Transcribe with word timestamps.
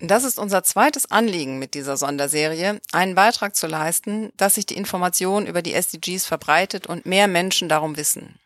Das 0.00 0.24
ist 0.24 0.38
unser 0.38 0.62
zweites 0.62 1.10
Anliegen 1.10 1.58
mit 1.58 1.72
dieser 1.72 1.96
Sonderserie, 1.96 2.80
einen 2.92 3.14
Beitrag 3.14 3.56
zu 3.56 3.66
leisten, 3.66 4.30
dass 4.36 4.56
sich 4.56 4.66
die 4.66 4.76
Information 4.76 5.46
über 5.46 5.62
die 5.62 5.72
SDGs 5.72 6.26
verbreitet 6.26 6.86
und 6.86 7.06
mehr 7.06 7.28
Menschen 7.28 7.68
darum 7.70 7.96
wissen. 7.96 8.38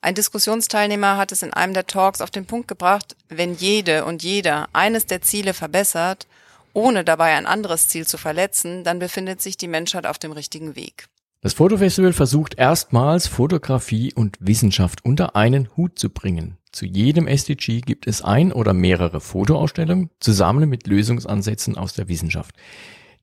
Ein 0.00 0.14
Diskussionsteilnehmer 0.14 1.16
hat 1.16 1.32
es 1.32 1.42
in 1.42 1.52
einem 1.52 1.74
der 1.74 1.88
Talks 1.88 2.20
auf 2.20 2.30
den 2.30 2.46
Punkt 2.46 2.68
gebracht, 2.68 3.16
wenn 3.28 3.54
jede 3.54 4.04
und 4.04 4.22
jeder 4.22 4.68
eines 4.72 5.06
der 5.06 5.22
Ziele 5.22 5.54
verbessert, 5.54 6.28
ohne 6.72 7.02
dabei 7.02 7.34
ein 7.34 7.46
anderes 7.46 7.88
Ziel 7.88 8.06
zu 8.06 8.18
verletzen, 8.18 8.84
dann 8.84 9.00
befindet 9.00 9.42
sich 9.42 9.56
die 9.56 9.66
Menschheit 9.66 10.06
auf 10.06 10.18
dem 10.18 10.30
richtigen 10.30 10.76
Weg. 10.76 11.08
Das 11.40 11.54
Fotofestival 11.54 12.12
versucht 12.12 12.58
erstmals 12.58 13.26
Fotografie 13.26 14.12
und 14.14 14.36
Wissenschaft 14.40 15.04
unter 15.04 15.34
einen 15.34 15.68
Hut 15.76 15.98
zu 15.98 16.10
bringen. 16.10 16.58
Zu 16.76 16.84
jedem 16.84 17.26
SDG 17.26 17.80
gibt 17.80 18.06
es 18.06 18.20
ein 18.20 18.52
oder 18.52 18.74
mehrere 18.74 19.22
Fotoausstellungen 19.22 20.10
zusammen 20.20 20.68
mit 20.68 20.86
Lösungsansätzen 20.86 21.74
aus 21.74 21.94
der 21.94 22.06
Wissenschaft. 22.08 22.54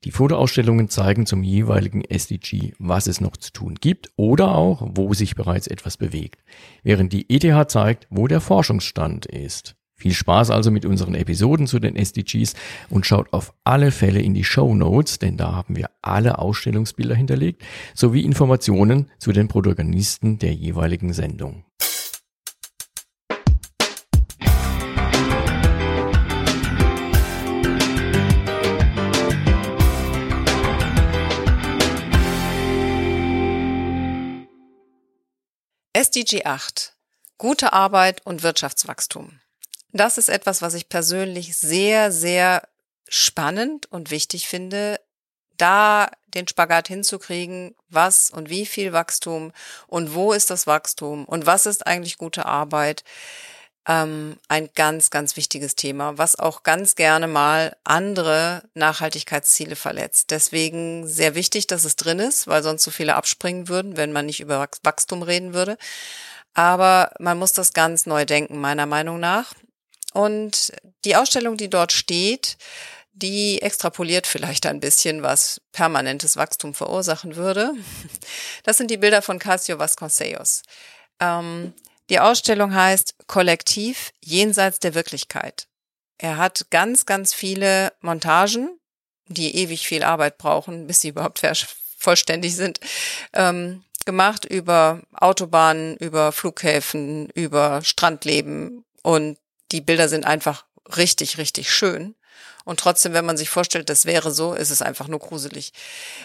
Die 0.05 0.09
Fotoausstellungen 0.09 0.89
zeigen 0.89 1.27
zum 1.27 1.43
jeweiligen 1.43 2.03
SDG, 2.03 2.73
was 2.79 3.05
es 3.05 3.21
noch 3.21 3.37
zu 3.37 3.53
tun 3.53 3.75
gibt 3.79 4.09
oder 4.15 4.55
auch, 4.55 4.89
wo 4.95 5.13
sich 5.13 5.35
bereits 5.35 5.67
etwas 5.67 5.97
bewegt, 5.97 6.43
während 6.81 7.13
die 7.13 7.29
ETH 7.29 7.69
zeigt, 7.69 8.07
wo 8.09 8.27
der 8.27 8.41
Forschungsstand 8.41 9.27
ist. 9.27 9.75
Viel 9.93 10.13
Spaß 10.13 10.49
also 10.49 10.71
mit 10.71 10.83
unseren 10.83 11.13
Episoden 11.13 11.67
zu 11.67 11.77
den 11.77 11.95
SDGs 11.95 12.55
und 12.89 13.05
schaut 13.05 13.31
auf 13.33 13.53
alle 13.63 13.91
Fälle 13.91 14.19
in 14.19 14.33
die 14.33 14.43
Show 14.43 14.73
Notes, 14.73 15.19
denn 15.19 15.37
da 15.37 15.51
haben 15.51 15.75
wir 15.75 15.91
alle 16.01 16.39
Ausstellungsbilder 16.39 17.13
hinterlegt, 17.13 17.61
sowie 17.93 18.21
Informationen 18.21 19.11
zu 19.19 19.31
den 19.31 19.47
Protagonisten 19.47 20.39
der 20.39 20.55
jeweiligen 20.55 21.13
Sendung. 21.13 21.65
SDG 36.03 36.43
8. 36.43 36.91
Gute 37.37 37.71
Arbeit 37.71 38.25
und 38.25 38.43
Wirtschaftswachstum. 38.43 39.39
Das 39.93 40.17
ist 40.17 40.27
etwas, 40.27 40.61
was 40.61 40.73
ich 40.73 40.89
persönlich 40.89 41.55
sehr, 41.55 42.11
sehr 42.11 42.67
spannend 43.07 43.89
und 43.89 44.11
wichtig 44.11 44.49
finde, 44.49 44.99
da 45.55 46.11
den 46.27 46.45
Spagat 46.45 46.89
hinzukriegen, 46.89 47.73
was 47.87 48.31
und 48.31 48.49
wie 48.49 48.65
viel 48.65 48.91
Wachstum 48.91 49.53
und 49.87 50.13
wo 50.13 50.33
ist 50.33 50.49
das 50.49 50.67
Wachstum 50.67 51.23
und 51.23 51.45
was 51.45 51.65
ist 51.65 51.87
eigentlich 51.87 52.17
gute 52.17 52.45
Arbeit. 52.47 53.05
Ähm, 53.85 54.37
ein 54.47 54.69
ganz, 54.75 55.09
ganz 55.09 55.35
wichtiges 55.35 55.75
Thema, 55.75 56.17
was 56.17 56.39
auch 56.39 56.63
ganz 56.63 56.95
gerne 56.95 57.27
mal 57.27 57.75
andere 57.83 58.63
Nachhaltigkeitsziele 58.75 59.75
verletzt. 59.75 60.31
Deswegen 60.31 61.05
sehr 61.05 61.35
wichtig, 61.35 61.67
dass 61.67 61.83
es 61.83 61.97
drin 61.97 62.19
ist, 62.19 62.47
weil 62.47 62.63
sonst 62.63 62.83
so 62.83 62.91
viele 62.91 63.15
abspringen 63.15 63.67
würden, 63.67 63.97
wenn 63.97 64.13
man 64.13 64.25
nicht 64.25 64.39
über 64.39 64.65
Wachstum 64.83 65.21
reden 65.21 65.53
würde. 65.53 65.77
Aber 66.53 67.11
man 67.19 67.37
muss 67.37 67.51
das 67.51 67.73
ganz 67.73 68.05
neu 68.05 68.25
denken, 68.25 68.61
meiner 68.61 68.85
Meinung 68.85 69.19
nach. 69.19 69.53
Und 70.13 70.71
die 71.03 71.15
Ausstellung, 71.15 71.57
die 71.57 71.69
dort 71.69 71.91
steht, 71.91 72.57
die 73.13 73.61
extrapoliert 73.61 74.27
vielleicht 74.27 74.65
ein 74.65 74.79
bisschen, 74.79 75.23
was 75.23 75.61
permanentes 75.71 76.37
Wachstum 76.37 76.73
verursachen 76.73 77.35
würde. 77.35 77.73
Das 78.63 78.77
sind 78.77 78.89
die 78.89 78.97
Bilder 78.97 79.21
von 79.21 79.39
Casio 79.39 79.77
Vasconcelos. 79.77 80.63
Ähm, 81.19 81.73
die 82.09 82.19
Ausstellung 82.19 82.73
heißt 82.73 83.15
Kollektiv 83.27 84.11
jenseits 84.23 84.79
der 84.79 84.93
Wirklichkeit. 84.93 85.67
Er 86.17 86.37
hat 86.37 86.67
ganz, 86.69 87.05
ganz 87.05 87.33
viele 87.33 87.93
Montagen, 88.01 88.79
die 89.27 89.55
ewig 89.55 89.87
viel 89.87 90.03
Arbeit 90.03 90.37
brauchen, 90.37 90.87
bis 90.87 91.01
sie 91.01 91.09
überhaupt 91.09 91.41
vollständig 91.97 92.55
sind, 92.55 92.79
ähm, 93.33 93.83
gemacht 94.05 94.45
über 94.45 95.01
Autobahnen, 95.13 95.95
über 95.97 96.31
Flughäfen, 96.31 97.29
über 97.29 97.81
Strandleben 97.83 98.85
und 99.01 99.37
die 99.71 99.81
Bilder 99.81 100.09
sind 100.09 100.25
einfach 100.25 100.65
richtig, 100.97 101.37
richtig 101.37 101.71
schön. 101.71 102.15
Und 102.65 102.79
trotzdem, 102.79 103.13
wenn 103.13 103.25
man 103.25 103.37
sich 103.37 103.49
vorstellt, 103.49 103.89
das 103.89 104.05
wäre 104.05 104.31
so, 104.31 104.53
ist 104.53 104.69
es 104.69 104.81
einfach 104.81 105.07
nur 105.07 105.19
gruselig. 105.19 105.73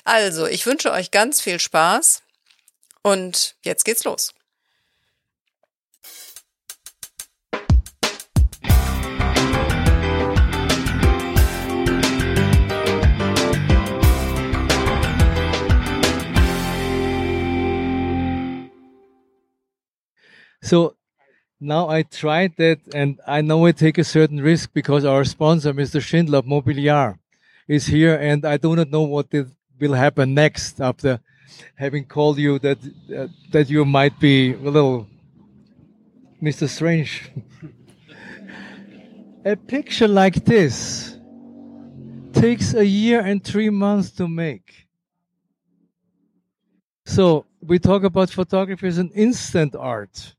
Also, 0.04 0.46
ich 0.46 0.66
wünsche 0.66 0.92
euch 0.92 1.10
ganz 1.10 1.40
viel 1.40 1.58
Spaß 1.58 2.22
und 3.02 3.56
jetzt 3.62 3.84
geht's 3.84 4.04
los. 4.04 4.34
So 20.68 20.96
now 21.58 21.88
I 21.88 22.02
tried 22.02 22.52
that 22.58 22.80
and 22.92 23.18
I 23.26 23.40
know 23.40 23.64
I 23.64 23.72
take 23.72 23.96
a 23.96 24.04
certain 24.04 24.38
risk 24.38 24.70
because 24.74 25.02
our 25.02 25.24
sponsor, 25.24 25.72
Mr. 25.72 25.98
Schindler 25.98 26.42
Mobiliar, 26.42 27.18
is 27.66 27.86
here 27.86 28.16
and 28.16 28.44
I 28.44 28.58
do 28.58 28.76
not 28.76 28.90
know 28.90 29.04
what 29.04 29.32
will 29.80 29.94
happen 29.94 30.34
next 30.34 30.78
after 30.78 31.20
having 31.74 32.04
called 32.04 32.36
you 32.36 32.58
that, 32.58 32.76
uh, 33.16 33.28
that 33.50 33.70
you 33.70 33.86
might 33.86 34.20
be 34.20 34.52
a 34.52 34.58
little 34.58 35.06
Mr. 36.42 36.68
Strange. 36.68 37.30
a 39.46 39.56
picture 39.56 40.06
like 40.06 40.44
this 40.44 41.16
takes 42.34 42.74
a 42.74 42.84
year 42.84 43.20
and 43.20 43.42
three 43.42 43.70
months 43.70 44.10
to 44.10 44.28
make. 44.28 44.86
So 47.06 47.46
we 47.62 47.78
talk 47.78 48.02
about 48.02 48.28
photography 48.28 48.86
as 48.86 48.98
an 48.98 49.10
instant 49.14 49.74
art. 49.74 50.34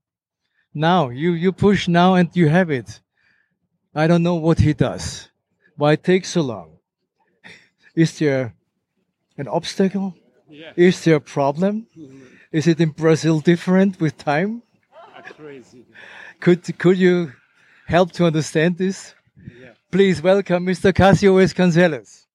Now 0.73 1.09
you 1.09 1.31
you 1.31 1.51
push 1.51 1.87
now 1.87 2.15
and 2.15 2.29
you 2.35 2.49
have 2.49 2.69
it. 2.69 2.99
I 3.95 4.07
don't 4.07 4.23
know 4.23 4.35
what 4.35 4.59
he 4.59 4.73
does. 4.73 5.29
Why 5.75 5.93
it 5.93 6.03
takes 6.03 6.29
so 6.29 6.41
long? 6.41 6.77
Is 7.95 8.19
there 8.19 8.53
an 9.37 9.47
obstacle? 9.47 10.15
Yeah. 10.49 10.73
Is 10.75 11.03
there 11.03 11.15
a 11.15 11.21
problem? 11.21 11.87
Is 12.51 12.67
it 12.67 12.79
in 12.79 12.89
Brazil 12.89 13.39
different 13.39 13.99
with 13.99 14.17
time? 14.17 14.61
Crazy. 15.35 15.85
Could 16.39 16.77
could 16.77 16.97
you 16.97 17.33
help 17.87 18.11
to 18.13 18.25
understand 18.25 18.77
this? 18.77 19.13
Yeah. 19.37 19.73
Please 19.91 20.21
welcome 20.21 20.65
Mr. 20.65 20.93
Cássio 20.93 21.35
Vasconcellos. 21.35 22.25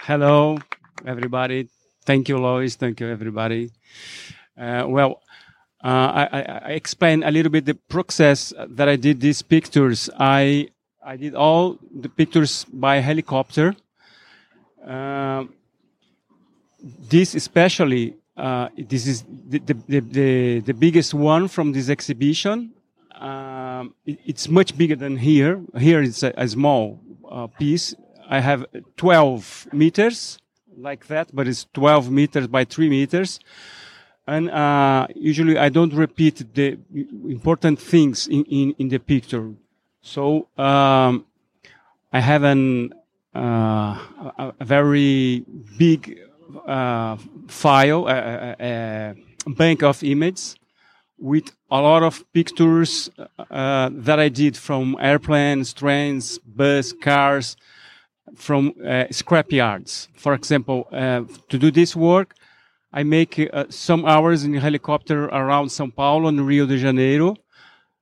Hello, 0.00 0.58
everybody. 1.04 1.68
Thank 2.04 2.28
you, 2.28 2.38
Lois. 2.38 2.76
Thank 2.76 3.00
you, 3.00 3.08
everybody. 3.08 3.70
Uh, 4.56 4.84
well, 4.88 5.20
I, 5.82 6.28
I, 6.32 6.40
I 6.66 6.70
explain 6.72 7.22
a 7.22 7.30
little 7.30 7.50
bit 7.52 7.64
the 7.64 7.74
process 7.74 8.52
that 8.68 8.88
I 8.88 8.96
did 8.96 9.20
these 9.20 9.42
pictures. 9.42 10.10
I 10.18 10.68
I 11.04 11.16
did 11.16 11.34
all 11.34 11.78
the 11.94 12.08
pictures 12.08 12.64
by 12.72 12.96
helicopter. 13.00 13.74
Um 14.84 15.54
this 17.10 17.34
especially, 17.34 18.14
uh, 18.36 18.68
this 18.76 19.06
is 19.06 19.24
the, 19.48 19.58
the, 19.58 19.74
the, 19.88 20.00
the, 20.00 20.60
the 20.60 20.74
biggest 20.74 21.12
one 21.12 21.48
from 21.48 21.72
this 21.72 21.88
exhibition. 21.88 22.70
Um, 23.14 23.94
it- 24.06 24.20
it's 24.24 24.48
much 24.48 24.76
bigger 24.78 24.94
than 24.94 25.16
here. 25.16 25.60
Here 25.76 26.00
it's 26.02 26.22
a, 26.22 26.32
a 26.36 26.46
small 26.46 27.00
uh, 27.28 27.48
piece. 27.48 27.94
I 28.28 28.38
have 28.40 28.64
12 28.96 29.68
meters 29.72 30.38
like 30.76 31.08
that, 31.08 31.34
but 31.34 31.48
it's 31.48 31.66
12 31.74 32.10
meters 32.12 32.46
by 32.46 32.64
3 32.64 32.88
meters. 32.88 33.40
And 34.28 34.50
uh, 34.50 35.06
usually 35.14 35.56
I 35.56 35.70
don't 35.70 35.94
repeat 35.94 36.54
the 36.54 36.78
important 37.26 37.80
things 37.80 38.28
in, 38.28 38.44
in, 38.44 38.74
in 38.78 38.88
the 38.90 38.98
picture. 38.98 39.54
So 40.02 40.48
um, 40.58 41.24
I 42.12 42.20
have 42.20 42.42
an, 42.42 42.92
uh, 43.34 43.38
a, 43.38 44.52
a 44.60 44.64
very 44.66 45.46
big 45.78 46.20
uh, 46.66 47.16
file, 47.46 48.06
a, 48.06 48.54
a, 48.60 49.14
bank 49.46 49.82
of 49.82 50.04
images 50.04 50.56
with 51.16 51.50
a 51.70 51.80
lot 51.80 52.02
of 52.02 52.22
pictures 52.34 53.08
uh, 53.50 53.88
that 53.90 54.20
I 54.20 54.28
did 54.28 54.58
from 54.58 54.94
airplanes, 55.00 55.72
trains, 55.72 56.38
bus, 56.44 56.92
cars, 56.92 57.56
from 58.34 58.74
uh, 58.86 59.04
scrap 59.10 59.50
yards. 59.52 60.08
For 60.16 60.34
example, 60.34 60.86
uh, 60.92 61.22
to 61.48 61.58
do 61.58 61.70
this 61.70 61.96
work, 61.96 62.34
I 62.92 63.02
make 63.02 63.38
uh, 63.38 63.64
some 63.68 64.04
hours 64.06 64.44
in 64.44 64.54
helicopter 64.54 65.24
around 65.26 65.66
São 65.66 65.94
Paulo 65.94 66.28
and 66.28 66.46
Rio 66.46 66.66
de 66.66 66.78
Janeiro, 66.78 67.36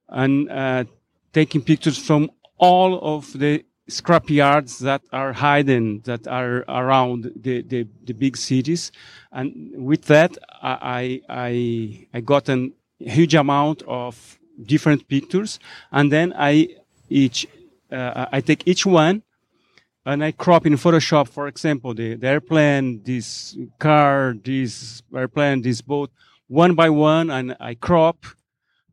and 0.08 0.48
uh, 0.50 0.84
taking 1.32 1.62
pictures 1.62 1.98
from 1.98 2.30
all 2.58 2.98
of 3.02 3.32
the 3.38 3.64
scrap 3.88 4.30
yards 4.30 4.78
that 4.80 5.02
are 5.12 5.32
hidden, 5.32 6.00
that 6.04 6.26
are 6.26 6.64
around 6.68 7.32
the, 7.36 7.62
the, 7.62 7.86
the 8.04 8.12
big 8.12 8.36
cities. 8.36 8.92
And 9.32 9.72
with 9.76 10.06
that, 10.06 10.36
I, 10.62 11.20
I, 11.28 12.06
I 12.14 12.20
got 12.20 12.48
a 12.48 12.70
huge 12.98 13.34
amount 13.34 13.82
of 13.86 14.38
different 14.64 15.06
pictures. 15.08 15.58
And 15.92 16.10
then 16.10 16.32
I 16.36 16.68
each, 17.08 17.46
uh, 17.92 18.26
I 18.32 18.40
take 18.40 18.66
each 18.66 18.86
one 18.86 19.22
and 20.06 20.22
I 20.24 20.30
crop 20.30 20.64
in 20.66 20.74
Photoshop, 20.74 21.28
for 21.28 21.48
example, 21.48 21.92
the, 21.92 22.14
the 22.14 22.28
airplane, 22.28 23.02
this 23.04 23.56
car, 23.80 24.36
this 24.42 25.02
airplane, 25.14 25.62
this 25.62 25.80
boat, 25.80 26.10
one 26.46 26.74
by 26.76 26.88
one, 26.90 27.28
and 27.30 27.56
I 27.58 27.74
crop. 27.74 28.24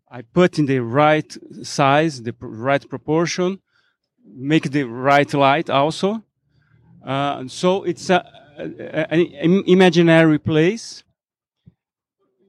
I 0.10 0.24
put 0.24 0.58
in 0.60 0.66
the 0.66 0.80
right 0.80 1.32
size, 1.62 2.22
the 2.24 2.36
right 2.40 2.88
proportion, 2.90 3.60
make 4.26 4.72
the 4.72 4.84
right 4.84 5.32
light 5.34 5.70
also. 5.70 6.24
Uh, 7.06 7.38
and 7.40 7.52
so 7.52 7.84
it's 7.84 8.10
a, 8.10 8.26
a- 8.58 9.12
an 9.12 9.64
imaginary 9.68 10.40
place, 10.40 11.04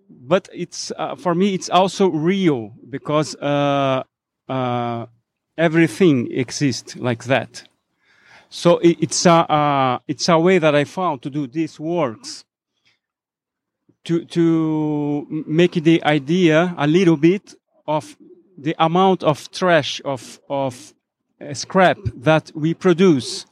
but 0.08 0.49
it's 0.55 0.90
uh, 0.96 1.16
for 1.16 1.34
me 1.34 1.55
it's 1.55 1.69
also 1.69 2.08
real 2.08 2.72
because 2.88 3.34
uh, 3.37 4.02
uh, 4.49 5.06
everything 5.58 6.31
exists 6.32 6.96
like 6.96 7.25
that. 7.25 7.64
So 8.55 8.79
it, 8.79 8.99
it's 9.01 9.27
a 9.27 9.33
uh, 9.33 9.99
it's 10.06 10.29
a 10.29 10.39
way 10.39 10.61
that 10.61 10.77
I 10.77 10.85
found 10.85 11.23
to 11.23 11.29
do 11.29 11.49
these 11.49 11.81
works 11.81 12.45
to 14.05 14.25
to 14.27 15.27
make 15.45 15.73
the 15.73 16.01
idea 16.05 16.73
a 16.79 16.87
little 16.87 17.17
bit 17.17 17.56
of 17.85 18.17
the 18.56 18.77
amount 18.79 19.25
of 19.25 19.51
trash 19.51 20.01
of 20.05 20.39
of 20.49 20.95
uh, 21.41 21.53
scrap 21.53 21.99
that 22.15 22.53
we 22.55 22.75
produce, 22.75 23.45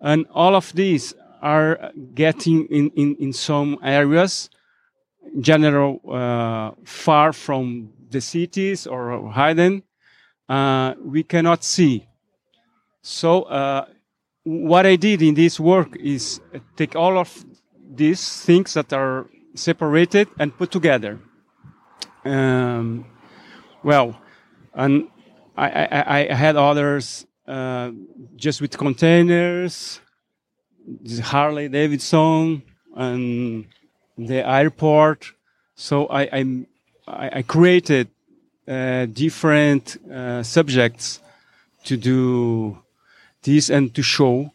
and 0.00 0.26
all 0.34 0.54
of 0.54 0.70
these 0.74 1.14
are 1.40 1.90
getting 2.14 2.66
in 2.66 2.90
in, 2.94 3.16
in 3.18 3.32
some 3.32 3.78
areas, 3.82 4.50
in 5.34 5.42
general 5.42 5.98
uh, 6.06 6.72
far 6.84 7.32
from 7.32 7.88
the 8.10 8.20
cities 8.20 8.86
or 8.86 9.32
hidden. 9.32 9.82
Uh, 10.46 10.92
we 11.02 11.22
cannot 11.22 11.64
see. 11.64 12.06
So 13.00 13.44
uh, 13.44 13.86
what 14.44 14.86
I 14.86 14.96
did 14.96 15.22
in 15.22 15.34
this 15.34 15.60
work 15.60 15.96
is 15.96 16.40
take 16.76 16.96
all 16.96 17.18
of 17.18 17.44
these 17.94 18.40
things 18.44 18.74
that 18.74 18.92
are 18.92 19.26
separated 19.54 20.28
and 20.38 20.56
put 20.56 20.70
together. 20.70 21.20
Um, 22.24 23.04
well, 23.82 24.20
and 24.74 25.08
I, 25.56 25.68
I, 25.68 26.28
I 26.30 26.34
had 26.34 26.56
others 26.56 27.26
uh, 27.46 27.90
just 28.36 28.60
with 28.60 28.76
containers, 28.78 30.00
Harley 31.22 31.68
Davidson, 31.68 32.62
and 32.94 33.66
the 34.16 34.46
airport. 34.48 35.32
So 35.74 36.06
I, 36.06 36.22
I, 36.32 36.66
I 37.06 37.42
created 37.42 38.08
uh, 38.66 39.06
different 39.06 39.96
uh, 40.10 40.42
subjects 40.42 41.20
to 41.84 41.96
do 41.96 42.78
this 43.42 43.70
and 43.70 43.94
to 43.94 44.02
show. 44.02 44.52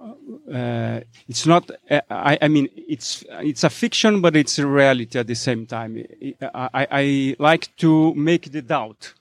Uh, 0.00 1.00
it's 1.28 1.46
not. 1.46 1.70
Uh, 1.90 2.00
I, 2.08 2.38
I 2.42 2.48
mean, 2.48 2.68
it's 2.74 3.24
it's 3.30 3.64
a 3.64 3.70
fiction, 3.70 4.20
but 4.20 4.36
it's 4.36 4.58
a 4.58 4.66
reality 4.66 5.18
at 5.18 5.26
the 5.26 5.34
same 5.34 5.66
time. 5.66 6.04
I, 6.40 6.68
I, 6.74 6.86
I 6.90 7.36
like 7.38 7.74
to 7.78 8.14
make 8.14 8.52
the 8.52 8.62
doubt. 8.62 9.14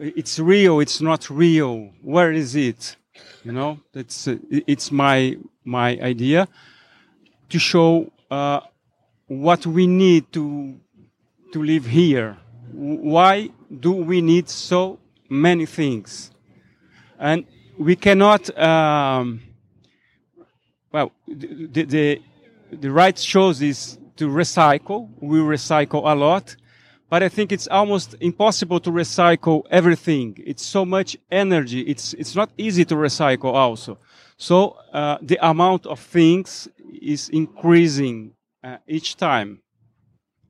It's 0.00 0.38
real. 0.38 0.80
It's 0.80 1.00
not 1.00 1.30
real. 1.30 1.90
Where 2.02 2.32
is 2.32 2.56
it? 2.56 2.96
You 3.44 3.52
know, 3.52 3.78
that's 3.92 4.28
uh, 4.28 4.36
it's 4.50 4.90
my 4.90 5.36
my 5.64 5.98
idea 6.00 6.48
to 7.48 7.58
show 7.58 8.12
uh, 8.30 8.60
what 9.28 9.66
we 9.66 9.86
need 9.86 10.32
to 10.32 10.74
to 11.52 11.62
live 11.62 11.86
here. 11.86 12.36
Why 12.72 13.50
do 13.80 13.92
we 13.92 14.20
need 14.20 14.48
so 14.48 14.98
many 15.28 15.66
things? 15.66 16.30
And 17.18 17.46
we 17.78 17.96
cannot. 17.96 18.56
Um, 18.58 19.42
well, 20.92 21.12
the, 21.26 21.84
the, 21.84 22.22
the, 22.72 22.90
right 22.90 23.16
choice 23.16 23.60
is 23.60 23.98
to 24.16 24.28
recycle. 24.28 25.10
We 25.20 25.38
recycle 25.38 26.10
a 26.10 26.14
lot, 26.14 26.56
but 27.10 27.22
I 27.22 27.28
think 27.28 27.52
it's 27.52 27.68
almost 27.68 28.14
impossible 28.20 28.80
to 28.80 28.90
recycle 28.90 29.64
everything. 29.70 30.42
It's 30.46 30.64
so 30.64 30.84
much 30.86 31.16
energy. 31.30 31.80
It's, 31.80 32.14
it's 32.14 32.34
not 32.34 32.50
easy 32.56 32.84
to 32.86 32.94
recycle 32.94 33.52
also. 33.52 33.98
So, 34.38 34.78
uh, 34.92 35.18
the 35.20 35.38
amount 35.46 35.86
of 35.86 35.98
things 35.98 36.68
is 37.00 37.28
increasing 37.30 38.32
uh, 38.62 38.78
each 38.86 39.16
time. 39.16 39.62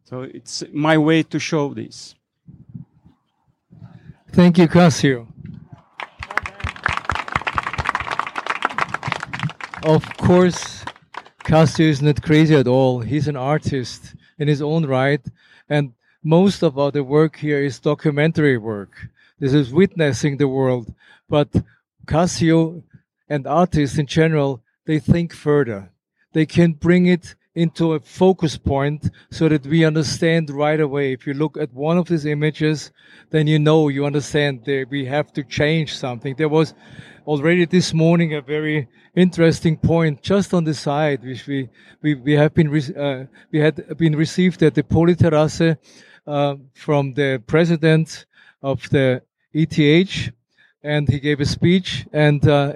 So 0.04 0.22
it's 0.22 0.62
my 0.72 0.96
way 0.98 1.24
to 1.24 1.38
show 1.38 1.74
this. 1.74 2.14
Thank 4.32 4.58
you, 4.58 4.68
Cássio. 4.68 5.26
Of 9.86 10.16
course, 10.16 10.84
Cássio 11.44 11.86
is 11.86 12.02
not 12.02 12.20
crazy 12.20 12.56
at 12.56 12.66
all. 12.66 12.98
He's 12.98 13.28
an 13.28 13.36
artist 13.36 14.16
in 14.36 14.48
his 14.48 14.60
own 14.60 14.84
right, 14.84 15.24
and 15.68 15.92
most 16.24 16.64
of 16.64 16.76
our 16.76 16.90
the 16.90 17.04
work 17.04 17.36
here 17.36 17.62
is 17.62 17.78
documentary 17.78 18.58
work. 18.58 18.96
This 19.38 19.54
is 19.54 19.72
witnessing 19.72 20.38
the 20.38 20.48
world. 20.48 20.92
But 21.28 21.52
Cássio 22.04 22.82
and 23.28 23.46
artists 23.46 23.96
in 23.96 24.06
general, 24.06 24.60
they 24.86 24.98
think 24.98 25.32
further. 25.32 25.92
They 26.32 26.46
can 26.46 26.72
bring 26.72 27.06
it 27.06 27.36
into 27.54 27.92
a 27.92 28.00
focus 28.00 28.58
point 28.58 29.08
so 29.30 29.48
that 29.48 29.64
we 29.66 29.84
understand 29.84 30.50
right 30.50 30.80
away. 30.80 31.12
If 31.12 31.28
you 31.28 31.34
look 31.34 31.56
at 31.56 31.72
one 31.72 31.96
of 31.96 32.08
these 32.08 32.26
images, 32.26 32.90
then 33.30 33.46
you 33.46 33.60
know, 33.60 33.86
you 33.86 34.04
understand 34.04 34.64
that 34.64 34.88
we 34.90 35.04
have 35.04 35.32
to 35.34 35.44
change 35.44 35.96
something. 35.96 36.34
There 36.36 36.48
was 36.48 36.74
already 37.26 37.64
this 37.64 37.92
morning 37.92 38.34
a 38.34 38.40
very 38.40 38.88
interesting 39.14 39.76
point 39.76 40.22
just 40.22 40.54
on 40.54 40.64
the 40.64 40.74
side, 40.74 41.24
which 41.24 41.46
we, 41.46 41.68
we, 42.00 42.14
we 42.14 42.32
have 42.32 42.54
been, 42.54 42.68
uh, 42.96 43.26
we 43.50 43.58
had 43.58 43.98
been 43.98 44.14
received 44.14 44.62
at 44.62 44.74
the 44.74 44.82
Polyterrasse, 44.82 45.76
uh, 46.26 46.56
from 46.74 47.14
the 47.14 47.42
president 47.46 48.26
of 48.62 48.88
the 48.90 49.22
ETH 49.52 50.32
and 50.82 51.08
he 51.08 51.18
gave 51.18 51.40
a 51.40 51.46
speech 51.46 52.06
and, 52.12 52.46
uh, 52.48 52.74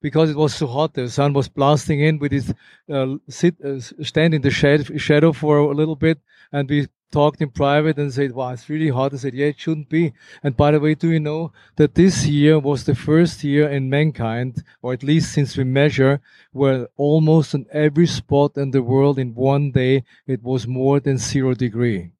because 0.00 0.30
it 0.30 0.36
was 0.36 0.52
so 0.52 0.66
hot, 0.66 0.94
the 0.94 1.08
sun 1.08 1.32
was 1.32 1.48
blasting 1.48 2.00
in 2.00 2.18
with 2.18 2.32
his 2.32 2.52
uh, 2.92 3.14
sit, 3.28 3.54
uh, 3.64 3.78
stand 4.02 4.34
in 4.34 4.42
the 4.42 4.50
shadow 4.50 5.32
for 5.32 5.58
a 5.58 5.74
little 5.74 5.94
bit, 5.94 6.18
and 6.50 6.68
we 6.68 6.88
talked 7.12 7.40
in 7.40 7.50
private 7.50 7.98
and 7.98 8.12
said, 8.12 8.32
"Wow, 8.32 8.50
it's 8.50 8.68
really 8.68 8.88
hot." 8.88 9.14
I 9.14 9.18
said, 9.18 9.34
"Yeah, 9.34 9.46
it 9.46 9.60
shouldn't 9.60 9.88
be." 9.88 10.12
And 10.42 10.56
by 10.56 10.70
the 10.72 10.80
way, 10.80 10.94
do 10.94 11.10
you 11.10 11.20
know 11.20 11.52
that 11.76 11.94
this 11.94 12.26
year 12.26 12.58
was 12.58 12.84
the 12.84 12.94
first 12.94 13.44
year 13.44 13.68
in 13.68 13.88
mankind, 13.90 14.64
or 14.82 14.92
at 14.92 15.02
least 15.04 15.32
since 15.32 15.56
we 15.56 15.64
measure, 15.64 16.20
where 16.52 16.88
almost 16.96 17.54
in 17.54 17.66
every 17.70 18.06
spot 18.06 18.56
in 18.56 18.72
the 18.72 18.82
world 18.82 19.18
in 19.18 19.34
one 19.34 19.70
day 19.70 20.04
it 20.26 20.42
was 20.42 20.66
more 20.66 20.98
than 20.98 21.18
zero 21.18 21.54
degree. 21.54 22.10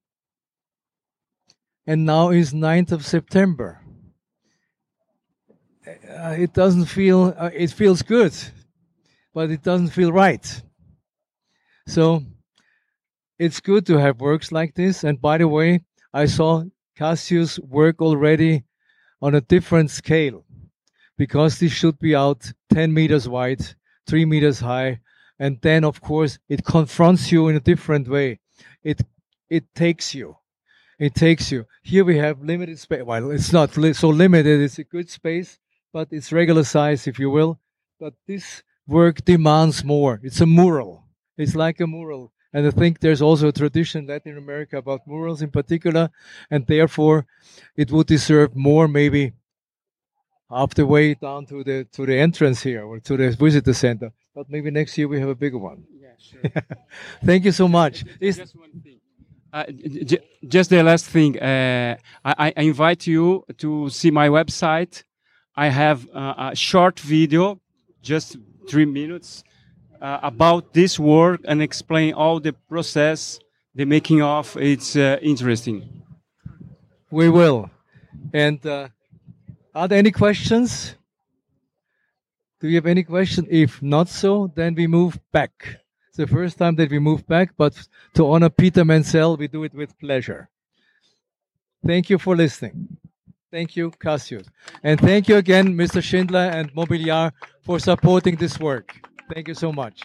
And 1.87 2.07
now 2.07 2.31
is 2.31 2.53
9th 2.53 2.93
of 2.93 3.05
September 3.05 3.83
uh, 5.87 6.35
it 6.39 6.53
doesn't 6.53 6.87
feel, 6.87 7.35
uh, 7.37 7.51
it 7.53 7.71
feels 7.71 8.03
good, 8.03 8.35
but 9.35 9.51
it 9.51 9.63
doesn't 9.63 9.89
feel 9.89 10.13
right. 10.13 10.63
So 11.87 12.23
it's 13.43 13.59
good 13.59 13.85
to 13.87 13.99
have 13.99 14.21
works 14.21 14.53
like 14.53 14.75
this. 14.75 15.03
And 15.03 15.21
by 15.21 15.39
the 15.39 15.49
way, 15.49 15.81
I 16.15 16.27
saw 16.27 16.63
Cássio's 16.97 17.59
work 17.59 18.01
already 18.01 18.63
on 19.21 19.35
a 19.35 19.41
different 19.41 19.91
scale 19.91 20.45
because 21.19 21.59
this 21.59 21.73
should 21.73 21.99
be 21.99 22.15
out 22.15 22.53
10 22.73 22.95
meters 22.95 23.29
wide, 23.29 23.63
3 24.07 24.27
meters 24.27 24.61
high. 24.61 25.01
And 25.41 25.61
then, 25.61 25.85
of 25.85 26.01
course, 26.01 26.39
it 26.49 26.65
confronts 26.65 27.33
you 27.33 27.49
in 27.49 27.57
a 27.57 27.61
different 27.73 28.07
way. 28.07 28.39
It, 28.85 29.03
it 29.51 29.65
takes 29.75 30.15
you. 30.15 30.37
It 31.01 31.17
takes 31.17 31.51
you. 31.51 31.67
Here 31.83 32.05
we 32.05 32.19
have 32.19 32.45
limited 32.45 32.79
space. 32.79 33.03
Well, 33.03 33.33
it's 33.33 33.53
not 33.53 33.77
li- 33.77 33.93
so 33.93 34.11
limited. 34.11 34.61
It's 34.61 34.79
a 34.79 34.85
good 34.85 35.11
space, 35.11 35.59
but 35.93 36.07
it's 36.13 36.31
regular 36.31 36.63
size, 36.63 37.09
if 37.09 37.19
you 37.19 37.29
will. 37.29 37.59
But 37.99 38.15
this 38.29 38.63
work 38.87 39.25
demands 39.25 39.83
more. 39.83 40.21
It's 40.23 40.41
a 40.41 40.47
mural. 40.47 41.09
It's 41.37 41.57
like 41.57 41.81
a 41.81 41.89
mural. 41.89 42.33
And 42.53 42.67
I 42.67 42.71
think 42.71 43.01
there's 43.01 43.23
also 43.23 43.49
a 43.49 43.53
tradition 43.53 44.03
in 44.03 44.07
Latin 44.07 44.37
America 44.37 44.77
about 44.77 45.07
murals 45.07 45.43
in 45.43 45.51
particular, 45.51 46.11
and 46.51 46.67
therefore 46.67 47.27
it 47.77 47.91
would 47.91 48.07
deserve 48.07 48.55
more 48.55 48.89
maybe 48.89 49.33
half 50.51 50.75
the 50.75 50.87
way 50.87 51.15
down 51.15 51.47
to 51.47 51.65
the 51.65 51.85
to 51.93 52.05
the 52.05 52.19
entrance 52.19 52.63
here 52.63 52.85
or 52.85 53.01
to 53.01 53.17
the 53.17 53.31
visitor 53.31 53.73
center. 53.73 54.13
But 54.35 54.51
maybe 54.51 54.71
next 54.71 54.97
year 54.99 55.09
we 55.09 55.19
have 55.21 55.29
a 55.29 55.35
bigger 55.35 55.59
one. 55.59 55.85
Yeah, 55.91 56.17
sure. 56.19 56.43
Thank 57.25 57.45
you 57.45 57.53
so 57.53 57.69
much. 57.69 58.05
Just, 58.21 58.39
just 58.39 58.57
one 58.57 58.81
thing. 58.83 58.99
Uh, 59.53 59.65
just 60.49 60.71
the 60.71 60.83
last 60.83 61.07
thing. 61.07 61.39
Uh, 61.39 61.97
I, 62.25 62.55
I 62.57 62.63
invite 62.63 63.07
you 63.07 63.45
to 63.59 63.91
see 63.91 64.11
my 64.11 64.29
website 64.29 65.05
I 65.55 65.69
have 65.69 66.09
uh, 66.15 66.51
a 66.53 66.57
short 66.57 66.99
video, 66.99 67.61
just 68.03 68.37
three 68.69 68.87
minutes, 68.87 69.45
uh, 70.03 70.19
about 70.23 70.75
this 70.75 70.99
work 70.99 71.41
and 71.45 71.63
explain 71.63 72.13
all 72.13 72.41
the 72.41 72.53
process, 72.53 73.39
the 73.75 73.85
making 73.85 74.21
of. 74.21 74.57
It's 74.57 74.97
uh, 74.97 75.19
interesting. 75.23 76.03
We 77.11 77.31
will. 77.31 77.71
And 78.35 78.65
uh, 78.67 78.89
are 79.75 79.87
there 79.87 79.99
any 79.99 80.11
questions? 80.11 80.97
Do 82.61 82.69
you 82.69 82.77
have 82.77 82.87
any 82.87 83.05
question? 83.05 83.47
If 83.49 83.81
not 83.81 84.09
so, 84.09 84.53
then 84.55 84.75
we 84.75 84.87
move 84.87 85.19
back. 85.33 85.79
It's 86.09 86.17
the 86.17 86.27
first 86.27 86.59
time 86.59 86.75
that 86.77 86.91
we 86.91 86.99
move 86.99 87.27
back, 87.27 87.55
but 87.57 87.75
to 88.15 88.31
honor 88.31 88.51
Peter 88.51 88.85
Mansell, 88.85 89.37
we 89.37 89.49
do 89.49 89.65
it 89.65 89.73
with 89.73 89.99
pleasure. 89.99 90.51
Thank 91.87 92.11
you 92.11 92.19
for 92.19 92.37
listening. 92.37 92.99
Thank 93.51 93.77
you, 93.77 93.91
Cassius. 93.91 94.47
And 94.83 95.01
thank 95.01 95.29
you 95.29 95.37
again, 95.37 95.75
Mr. 95.75 96.03
Schindler 96.03 96.51
and 96.53 96.73
Mobiliar, 96.75 97.33
for 97.63 97.79
supporting 97.79 98.37
this 98.37 98.59
work. 98.59 99.12
Thank 99.33 99.49
you 99.49 99.55
so 99.55 99.73
much. 99.73 100.03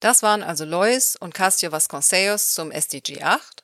Das 0.00 0.22
waren 0.22 0.42
also 0.42 0.64
Lois 0.64 1.16
und 1.16 1.32
Castio 1.32 1.70
Vasconcelos 1.70 2.54
zum 2.54 2.70
SDG 2.72 3.22
8. 3.22 3.62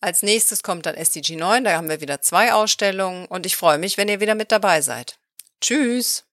Als 0.00 0.22
nächstes 0.22 0.62
kommt 0.62 0.86
dann 0.86 0.94
SDG 0.94 1.36
9, 1.36 1.64
da 1.64 1.76
haben 1.76 1.88
wir 1.88 2.00
wieder 2.00 2.20
zwei 2.20 2.52
Ausstellungen 2.52 3.26
und 3.26 3.46
ich 3.46 3.56
freue 3.56 3.78
mich, 3.78 3.96
wenn 3.96 4.08
ihr 4.08 4.20
wieder 4.20 4.34
mit 4.34 4.52
dabei 4.52 4.82
seid. 4.82 5.18
Tschüss! 5.60 6.24